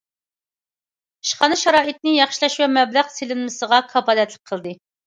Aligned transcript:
ئىشخانا 1.27 1.59
شارائىتىنى 1.65 2.15
ياخشىلاش 2.17 2.59
ۋە 2.65 2.71
مەبلەغ 2.81 3.17
سېلىنمىسىغا 3.21 3.85
كاپالەتلىك 3.95 4.53
قىلدى. 4.53 4.81